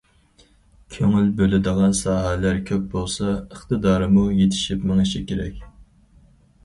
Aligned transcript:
كۆڭۈل 0.95 1.27
بۆلىدىغان 1.41 1.93
ساھەلەر 1.99 2.57
كۆپ 2.69 2.87
بولسا، 2.95 3.29
ئىقتىدارىمۇ 3.35 4.27
يېتىشىپ 4.41 4.89
مېڭىشى 4.93 5.23
كېرەك. 5.33 5.65